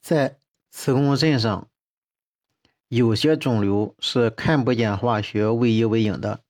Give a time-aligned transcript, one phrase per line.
[0.00, 0.38] 在
[0.70, 1.68] 磁共振上，
[2.88, 6.40] 有些肿瘤是看不见化学位移为影的。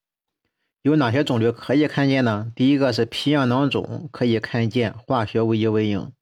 [0.83, 2.50] 有哪些肿瘤可以看见呢？
[2.55, 6.13] 第一个是皮样囊肿，可以看见化学位移为影；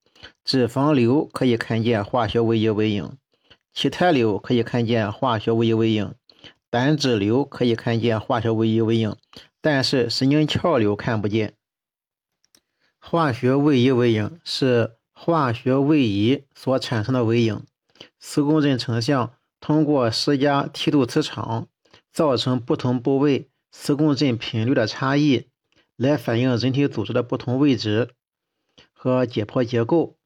[0.45, 3.11] 脂肪瘤可以看见化学位移为影；
[3.73, 6.15] 脐胎瘤可以看见化学位移为影；
[6.71, 9.15] 胆脂瘤可以看见化学位移为影，
[9.61, 11.55] 但是神经鞘瘤看不见。
[12.99, 17.65] 化学位移为影是化学位移所产生的微影，
[18.21, 21.67] 磁共振成像通过施加梯度磁场，
[22.13, 23.51] 造成不同部位。
[23.73, 25.49] 磁共振频率的差异
[25.97, 28.11] 来反映人体组织的不同位置
[28.93, 30.17] 和解剖结构。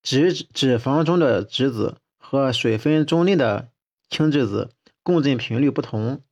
[0.00, 3.68] 脂脂肪中的质子和水分中内的
[4.08, 4.70] 氢质子
[5.02, 6.22] 共振频率不同。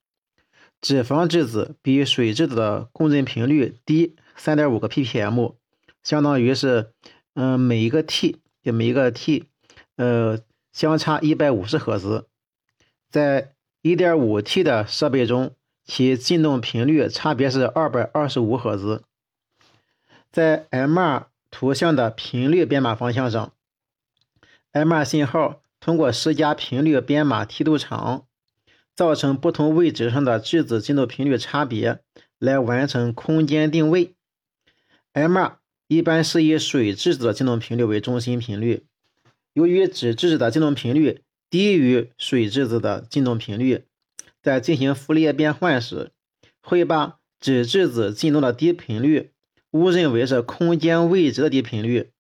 [0.81, 5.57] 脂肪质子比水质子的共振频率低三点五个 ppm，
[6.03, 6.93] 相当于是
[7.35, 9.45] 嗯每一个 t 就每一个 t
[9.97, 10.41] 呃
[10.73, 12.27] 相差一百五十赫兹。
[13.11, 15.55] 在一点五 t 的设备中。
[15.85, 19.05] 其振动频率差别是二百二十五赫兹。
[20.33, 23.53] 在 MR 图像的频率编码方向上
[24.73, 28.27] ，MR 信号通过施加频率编码梯度场，
[28.97, 32.01] 造成不同位置上的质子振动频率差别，
[32.39, 34.15] 来完成空间定位。
[35.13, 38.85] MR 一般是以水质子的振动频率为中心频率，
[39.53, 43.85] 由于脂质子的振动频率低于水质子的振动频率。
[44.43, 46.11] 在进行傅里叶变换时，
[46.63, 49.31] 会把脂质子振动的低频率
[49.71, 52.11] 误认为是空间位置的低频率。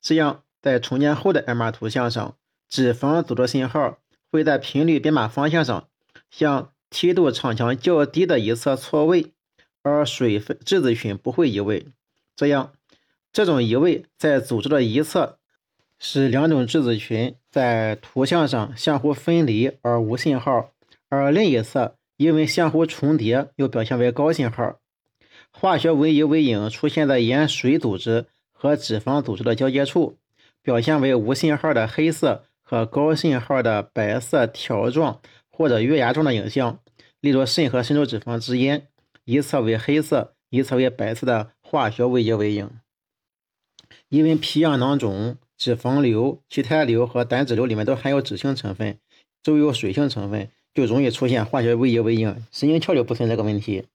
[0.00, 2.36] 这样，在重建后的 MR 图像上，
[2.68, 3.98] 脂肪组织信号
[4.30, 5.88] 会在频率编码方向上
[6.30, 9.32] 向梯度场强较低的一侧错位，
[9.82, 11.86] 而水分质子群不会移位。
[12.34, 12.72] 这样，
[13.36, 15.36] 这种移位在组织的一侧
[15.98, 20.70] 使两种质子群在图像上相互分离而无信号。
[21.10, 24.76] 而另一侧因为相互重叠，又表现为高信号。
[25.52, 30.16] 化学位移为影出现在沿水组织和脂肪组织的交界处，
[30.62, 36.78] 表现为无信号的黑色和高信号的白色条状或者月牙状的影像。
[37.20, 38.86] 例如，肾和肾周脂肪之间，
[39.26, 42.70] 一侧为黑色，一侧为白色的化学位移为影。
[44.08, 48.98] 因为皮样囊肿、脂肪瘤、畸胎瘤和胆脂瘤里面都含有脂性成分，
[49.42, 50.50] 都有水性成分。
[50.74, 53.86] 就容易出现化学位移为影，神经鞘瘤不存在这个问题。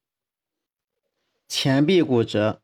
[1.47, 2.59] 前臂骨折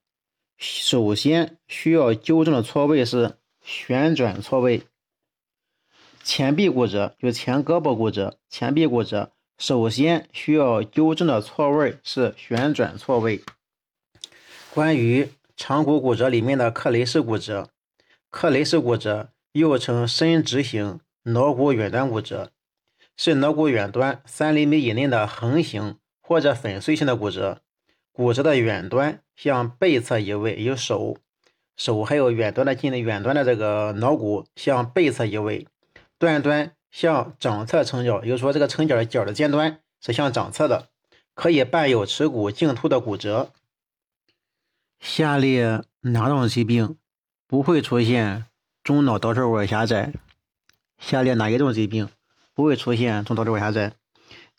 [0.57, 4.81] 首先需要纠正的错位是旋转错位。
[6.23, 13.43] 前臂骨折就前胳膊骨折，前臂骨折首先需要纠正的错位是旋转错位。
[14.73, 17.69] 关于长骨骨折里面的克雷氏骨折，
[18.29, 22.51] 克雷氏骨折又称伸直型脑骨远端骨折。
[23.17, 27.61] 是脑骨远端三厘米以内的横行或者粉碎性的骨折，
[28.11, 31.17] 骨折的远端向背侧移位，有手、
[31.75, 35.67] 手还有远端的近的远端的这个脑骨向背侧移位，
[36.19, 40.89] 断端向掌侧撑角，也就是说这个撑角的角的尖端是向掌侧的，
[41.33, 43.51] 可以伴有耻骨茎突的骨折。
[44.99, 46.97] 下列哪种疾病
[47.45, 48.45] 不会出现
[48.83, 50.13] 中脑导水管狭窄？
[50.97, 52.09] 下列哪一种疾病？
[52.53, 53.93] 不会出现中导水管狭窄，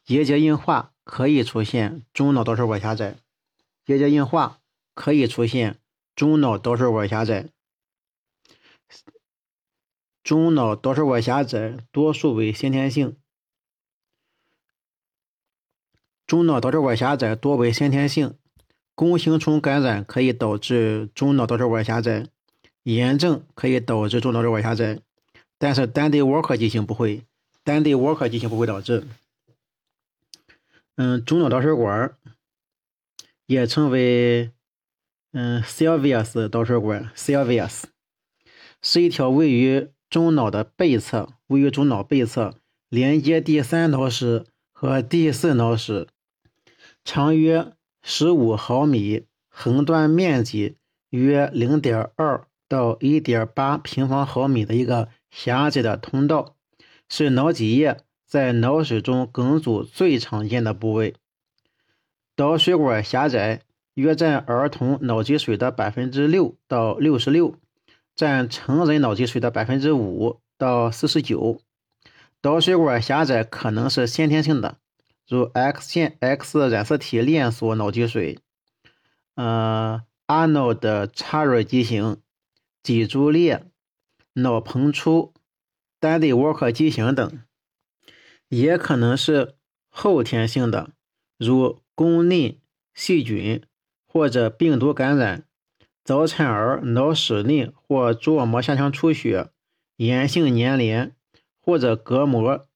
[0.05, 3.17] 结节硬化可以出现中脑导水管狭窄，
[3.85, 4.61] 结节硬化
[4.95, 5.81] 可以出现
[6.15, 7.49] 中脑导水管狭窄，
[10.23, 13.17] 中脑导水管狭窄多数为先天性，
[16.25, 18.39] 中脑导水管狭窄多为先天性，
[18.99, 22.27] 弓形虫感染可以导致中脑导水管狭窄，
[22.83, 24.99] 炎症可以导致中脑导水管狭窄，
[25.57, 27.23] 但是丹德沃克畸形不会。
[27.63, 29.07] 单对沃克畸形不会导致。
[30.97, 32.17] 嗯，中脑导水管
[33.47, 34.51] 也称为
[35.31, 37.87] 嗯 s y l v i u s 导水管 s y l v i u s
[38.83, 42.57] 是一条位于中脑的背侧，位于中脑背侧，
[42.89, 46.09] 连接第三脑室和第四脑室，
[47.05, 47.73] 长约
[48.03, 50.77] 十五毫米，横断面积
[51.11, 56.55] 约零点二到一点八平方毫米的一个狭窄的通道。
[57.09, 61.15] 是脑脊液在脑水中梗阻最常见的部位，
[62.37, 63.63] 导水管狭窄
[63.95, 67.55] 约占儿童脑积水的百分之六到六十六，
[68.15, 71.63] 占成人脑积水的百分之五到四十九。
[72.43, 74.77] 导水管狭窄可能是先天性的，
[75.29, 78.39] 如 X 线 X 染色体链锁脑积水，
[79.35, 82.23] 呃，阿诺的插蕊畸形、
[82.83, 83.67] 脊柱裂、
[84.33, 85.35] 脑膨出。
[86.01, 87.43] ，Daddy Walker 畸形等，
[88.49, 89.57] 也可能是
[89.91, 90.93] 后天性的，
[91.37, 92.61] 如宫内
[92.95, 93.65] 细菌
[94.07, 95.45] 或者病毒感染、
[96.05, 99.51] 早产儿脑室内或蛛网膜下腔出血、
[99.97, 101.17] 炎性粘连
[101.61, 102.69] 或者隔膜、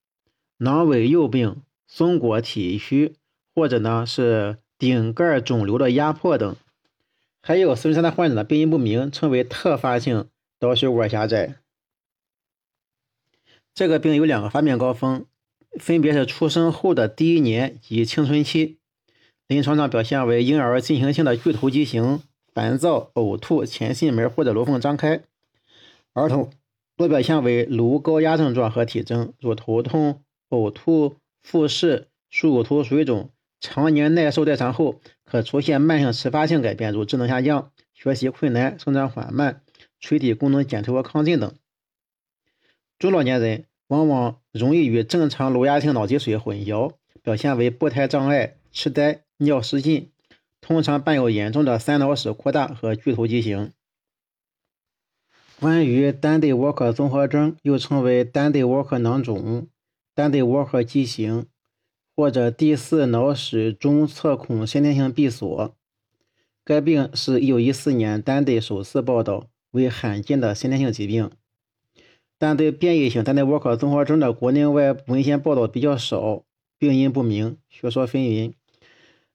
[0.57, 1.63] 囊尾疣病、
[1.95, 3.13] 松果体虚，
[3.53, 6.55] 或者呢是顶盖肿瘤的压迫等。
[7.39, 11.57] 还有四分之三的患者呢病因不明，称为特发性导血管狭窄。
[13.75, 15.27] 这个病有两个发病高峰，
[15.79, 18.79] 分别是出生后的第一年及青春期。
[19.47, 22.23] 临床上表现为婴儿进行性的巨突畸形、
[22.55, 25.21] 烦躁、呕吐、前囟门或者颅缝张开。
[26.13, 26.49] 儿童
[26.97, 33.29] 多表现为颅高压症状和体征，如头痛、呕吐、腹泻、属突水肿。
[33.59, 39.61] 常年耐受代偿后，可出现慢性迟发性改变，如智能下降、学习困难、生长缓慢、
[39.99, 41.53] 垂体功能减退和亢进等。
[42.99, 50.11] 中老年人往往容易与正常颅压性脑积水混淆，表现为步态障碍、痴呆、尿失禁，
[50.59, 53.71] 通常伴有严重的三脑室扩大和巨头畸形。
[55.59, 59.69] 关于单对沃克综合征，又称为单对沃克囊肿、
[60.13, 61.45] 单对窝壳畸形。
[62.15, 65.75] 或者第四脑室中侧孔先天性闭锁，
[66.63, 71.31] 该病是一九一四年单对首次报道，为罕见的先天性疾病。
[72.37, 76.43] 但对变异性单对窝壳综合征的国内外文献报道比较少，
[76.77, 78.53] 病因不明，学说纷纭。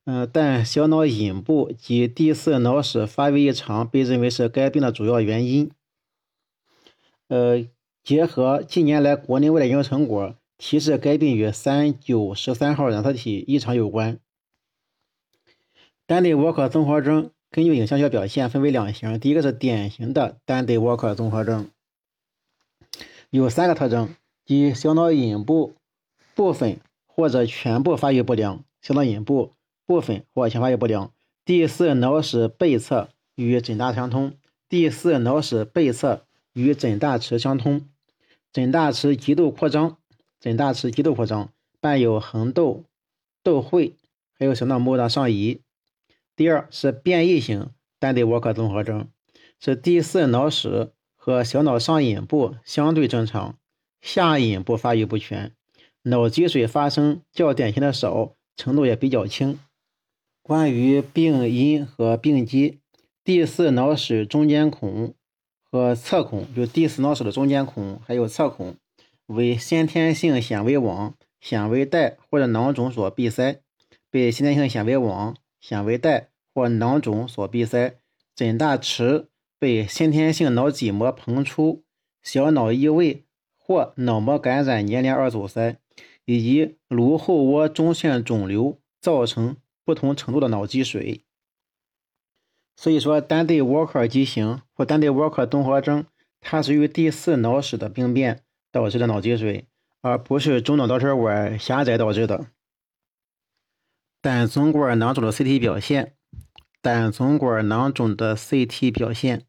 [0.04, 5.72] 嗯，但小脑隐部及第四脑室发育异常被认为是该病的主要原因。
[7.26, 7.66] 呃，
[8.04, 10.36] 结合近年来国内外的研究成果。
[10.58, 14.18] 提示该病与三九十三号染色体异常有关。
[16.04, 21.70] 单对窝壳综合征根据影像学表现分为两型，第一个是典型的单对窝壳综合征，
[23.30, 24.14] 有三个特征，
[24.44, 25.74] 即小脑隐部
[26.34, 29.52] 部分或者全部发育不良，小脑隐部
[29.86, 31.12] 部分或全发育不良，
[31.44, 34.34] 第四脑室背侧与枕大相通，
[34.68, 37.88] 第四脑室背侧与枕大池相通，
[38.52, 39.96] 枕大池极度扩张。
[40.40, 42.84] 枕大池极度扩张，伴有横窦、
[43.42, 43.96] 窦会，
[44.38, 45.60] 还有小脑膜的上移。
[46.36, 49.08] 第二是变异型单对窝壳综合征，
[49.58, 53.58] 是第四脑室和小脑上隐部相对正常，
[54.00, 55.52] 下隐部发育不全，
[56.02, 59.58] 脑积水发生较典型的少，程度也比较轻。
[60.40, 62.78] 关于病因和病机，
[63.24, 65.14] 第四脑室中间孔
[65.60, 68.76] 和侧孔，就第四脑室的中间孔还有侧孔。
[69.28, 73.60] 为先天性纤维网、纤维带或者囊肿所闭塞，
[74.10, 77.98] 被先天性纤维网、纤维带或囊肿所闭塞。
[78.34, 79.28] 枕大池
[79.58, 81.84] 被先天性脑脊膜膨出、
[82.22, 83.26] 小脑异位
[83.58, 85.76] 或脑膜感染粘连而阻塞，
[86.24, 91.22] 以及颅后窝中线肿瘤造成不同程度的脑积水。
[92.76, 96.06] 所以说，单对窝壳畸形或单对窝壳综合征，
[96.40, 98.44] 它属于第四脑室的病变。
[98.70, 99.66] 导致的脑积水，
[100.00, 102.46] 而不是中脑导血管狭窄导致的。
[104.20, 106.14] 胆总管囊肿的 CT 表现，
[106.82, 109.46] 胆总管囊肿的 CT 表现，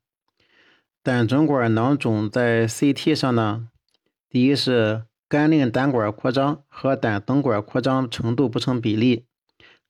[1.03, 3.69] 胆总管囊肿在 CT 上呢，
[4.29, 9.25] 第一是肝令胆管扩张和胆总管扩张程度不成比例，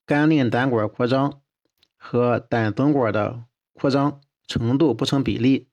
[0.05, 1.41] 肝令胆管扩张
[1.97, 3.43] 和胆总管的
[3.73, 5.67] 扩张程度不成比例。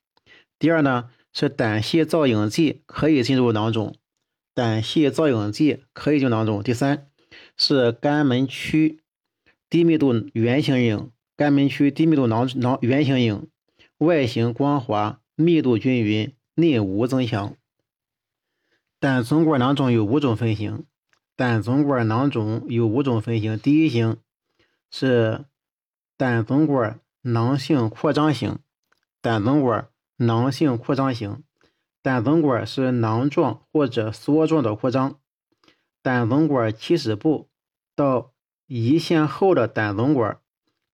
[0.59, 1.09] 第二呢？
[1.39, 3.95] 是胆系造影剂可以进入囊肿，
[4.55, 6.63] 胆系造影剂可以进囊肿。
[6.63, 7.11] 第三
[7.55, 9.03] 是肝门区
[9.69, 13.47] 低密度圆形影，肝门区低密度囊囊圆形影，
[13.99, 17.55] 外形光滑，密度均匀，内无增强。
[18.99, 20.87] 胆总管囊肿有五种分型，
[21.35, 23.59] 胆总管囊肿有五种分型。
[23.59, 24.17] 第一型
[24.89, 25.45] 是
[26.17, 28.57] 胆总管囊性扩张型，
[29.21, 29.87] 胆总管。
[30.17, 31.43] 囊性扩张型，
[32.01, 35.19] 胆总管是囊状或者梭状的扩张，
[36.01, 37.47] 胆总管起始部
[37.95, 38.31] 到
[38.67, 40.39] 胰腺后的胆总管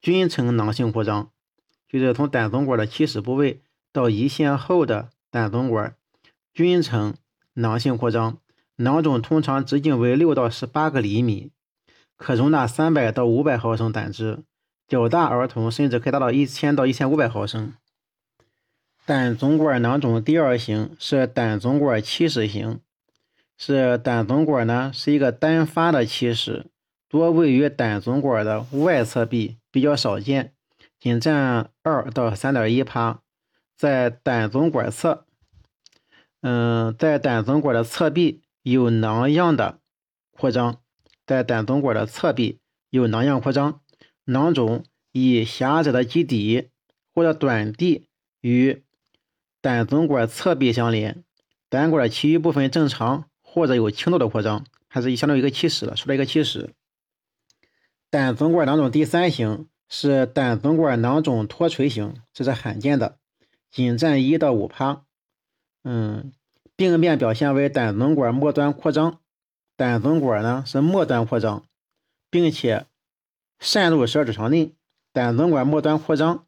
[0.02, 1.32] 均呈囊性扩张，
[1.88, 3.62] 就是从胆总管的起始部位
[3.92, 5.96] 到胰腺后的胆总管
[6.54, 7.16] 均呈
[7.54, 8.38] 囊性扩张，
[8.76, 11.52] 囊肿通常直径为六到十八个厘米，
[12.18, 14.44] 可容纳三百到五百毫升胆汁，
[14.88, 17.74] 较大儿童甚至可以达到一千到一千五百毫升。
[19.06, 22.80] 胆总管囊肿第二型是胆总管起始型，
[23.58, 26.68] 是胆总管呢是一个单发的起始，
[27.10, 30.54] 多位于胆总管的外侧壁，比较少见，
[31.02, 33.20] 仅占二到三点一趴，
[33.76, 35.26] 在胆总管侧，
[36.42, 39.80] 嗯，在胆总管的侧壁有囊样的
[40.32, 40.80] 扩张，
[41.26, 43.82] 在胆总管的侧壁有囊样扩张，
[44.24, 46.70] 囊肿以狭窄的基底
[47.14, 48.08] 或者短蒂
[48.40, 48.82] 与
[49.64, 51.24] 胆总管侧壁相连，
[51.70, 56.72] 胆管的其余部分正常或者有轻度的扩张，还是相当于一个起始了，出了一个起始。
[58.10, 63.18] 胆总管囊肿第三型是胆总管囊肿脱垂型，这是罕见的，
[63.72, 65.06] 仅占一到五趴。
[65.86, 66.34] 嗯，
[66.76, 69.22] 病变表现为胆总管末端扩张，
[69.78, 71.64] 胆总管呢是末端扩张，
[72.30, 72.86] 并且
[73.62, 74.74] 渗入十二指肠内，
[75.14, 76.46] 胆总管末端扩张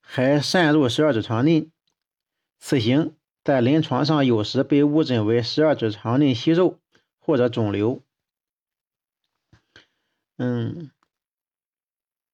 [0.00, 1.68] 还渗入十二指肠内。
[2.58, 6.78] 此型在临床上有时被误诊为十二指肠内息肉
[7.18, 8.02] 或者肿瘤。
[10.36, 10.90] 嗯，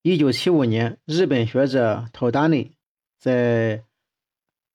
[0.03, 2.73] 一九七五年，日本学者头达内
[3.19, 3.85] 在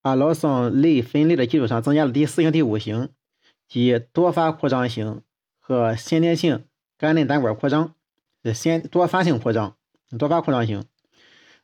[0.01, 3.09] 阿劳桑类分类的基础上，增加了第四型、第五型，
[3.67, 5.21] 即多发扩张型
[5.59, 6.65] 和先天性
[6.97, 7.93] 肝内胆管扩张，
[8.55, 9.75] 先多发性扩张，
[10.17, 10.85] 多发扩张型。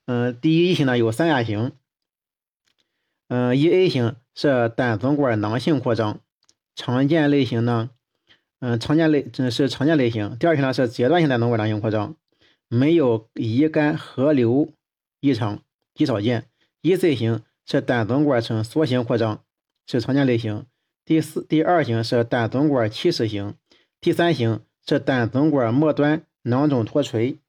[0.05, 1.71] 嗯，第一型呢有三亚型，
[3.27, 6.19] 嗯，一 A 型是胆总管囊性扩张，
[6.75, 7.89] 常见类型呢，
[8.59, 10.37] 嗯，常见类这是常见类型。
[10.37, 12.15] 第二型呢是阶段性胆总管囊性扩张，
[12.67, 14.71] 没有乙肝合流
[15.19, 15.61] 异常，
[15.93, 16.45] 极少见。
[16.81, 17.43] 一 C 型。
[17.67, 19.43] 是胆总管呈梭形扩张，
[19.87, 20.67] 是常见类型。
[21.03, 23.55] 第四、第二型是胆总管起始型，
[23.99, 27.39] 第三型是胆总管末端囊肿脱垂。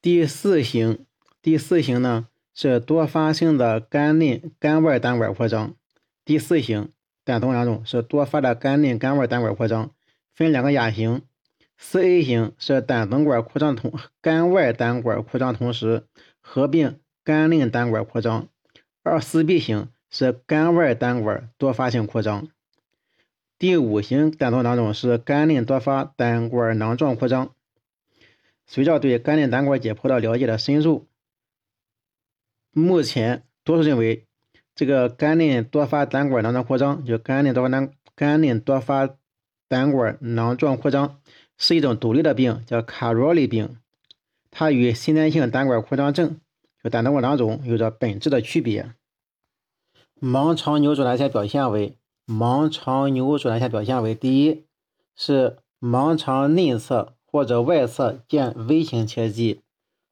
[0.00, 1.04] 第四型，
[1.42, 2.26] 第四型呢
[2.58, 5.74] 是多发性的肝内肝外胆管扩张。
[6.24, 6.90] 第四型
[7.22, 9.90] 胆总囊肿是多发的肝内肝外胆管扩张，
[10.34, 11.20] 分两个亚型。
[11.76, 16.04] 四 A 型是胆总管扩张同肝外胆管扩张同时
[16.40, 18.48] 合并肝内胆管扩张。
[19.02, 22.48] 二四 B 型是肝外胆管多发性扩张，
[23.58, 27.52] 第五型胆总囊肿是肝内多发胆管囊状扩张。
[28.66, 31.06] 随着对肝内胆管解剖的了解的深入，
[32.78, 34.26] 目前多数认为
[34.74, 39.16] 这个肝内多发胆管囊状扩张，就肝内多发胆肝内多发
[39.66, 41.18] 胆管囊状扩张
[41.56, 43.78] 是一种独立的病，叫卡罗利病，
[44.50, 46.38] 它与先天性胆管扩张症。
[46.84, 48.92] 就胆囊管囊肿有着本质的区别。
[50.20, 54.66] 盲肠扭转的一些表现为：盲肠扭转的一些表现为，第一
[55.16, 59.62] 是盲肠内侧或者外侧见 V 型切迹，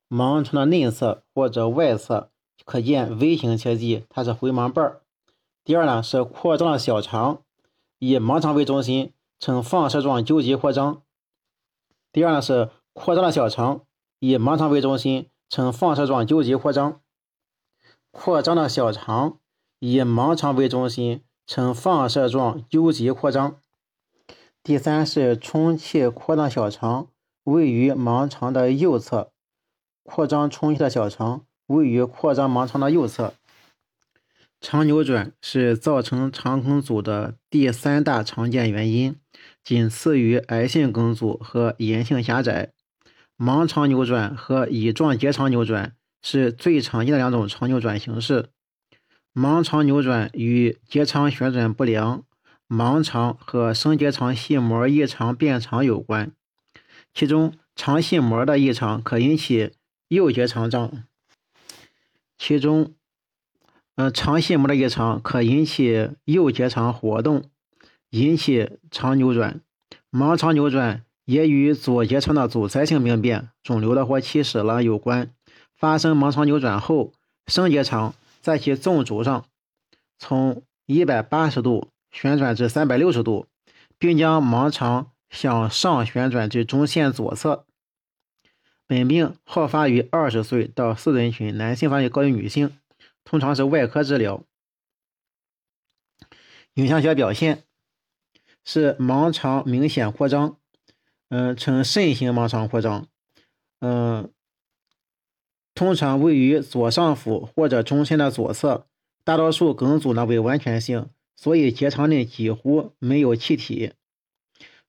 [0.08, 2.30] 盲肠的内侧或者外侧
[2.64, 5.00] 可见 V 型切迹，它是回盲瓣儿。
[5.64, 7.42] 第二呢是扩张的小肠，
[7.98, 11.02] 以盲肠为中心呈放射状纠集扩张。
[12.12, 13.82] 第二呢是扩张的小肠，
[14.18, 15.28] 以盲肠为中心。
[15.50, 17.00] 呈放射状纠集扩张，
[18.10, 19.38] 扩张的小肠
[19.78, 23.60] 以盲肠为中心，呈放射状纠集扩张。
[24.64, 27.08] 第三是充气扩张小肠
[27.44, 29.30] 位于盲肠的右侧，
[30.02, 33.34] 扩张充气的小肠位于扩张盲肠的右侧。
[34.60, 39.16] 肠扭转是造成肠梗阻的第三大常见原因，
[39.62, 42.72] 仅次于癌性梗阻和炎性狭窄。
[43.36, 48.48] 盲肠扭转和乙状结肠扭转是最常见的两种肠扭转形式。
[49.34, 52.24] 盲肠扭转与结肠旋转不良、
[52.68, 56.32] 盲肠和升结肠系膜异常变长有关。
[57.12, 59.72] 其中，肠系膜的异常可引起
[60.08, 61.04] 右结肠胀。
[62.46, 62.92] 其中，
[63.94, 67.44] 呃，肠系膜的异常可引起右结肠活动，
[68.10, 69.62] 引起肠扭转。
[70.10, 71.02] 盲肠扭转。
[71.24, 75.30] 也与左结肠的阻塞性病变、肿瘤的或起始了有关。
[75.74, 77.14] 发生盲肠扭转后，
[77.46, 79.46] 升结肠在其纵轴上
[80.18, 83.46] 从一百八十度旋转至三百六十度，
[83.98, 87.64] 并将盲肠向上旋转至中线左侧。
[88.86, 92.78] 本病好发于二十岁到四人群，男性发育高于女性，
[93.24, 94.44] 通常是外科治疗。
[96.74, 97.64] 影像学表现
[98.64, 100.58] 是盲肠明显扩张。
[101.30, 103.08] 嗯，呈肾形盲肠扩张，
[103.80, 104.30] 嗯，
[105.74, 108.86] 通常位于左上腹或者中线的左侧。
[109.24, 113.94] 大多数梗阻呢为完全性，所以结肠内几乎没有气体。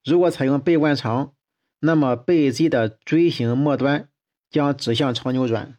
[0.04, 1.34] 如果采用背灌肠，
[1.80, 4.08] 那么背脊的锥形末端
[4.50, 5.78] 将指向长扭转。